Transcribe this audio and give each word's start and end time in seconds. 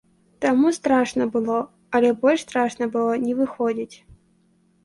Таму 0.43 0.71
страшна 0.77 1.27
было, 1.35 1.57
але 1.99 2.09
больш 2.23 2.39
страшна 2.47 2.89
было 2.97 3.13
не 3.27 3.33
выходзіць. 3.43 3.95